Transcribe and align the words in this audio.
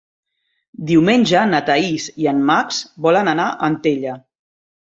Diumenge 0.91 1.43
na 1.51 1.59
Thaís 1.69 2.09
i 2.23 2.31
en 2.33 2.41
Max 2.49 2.81
volen 3.09 3.33
anar 3.37 3.47
a 3.53 3.67
Antella. 3.73 4.19